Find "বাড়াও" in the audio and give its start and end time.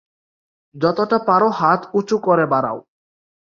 2.45-2.77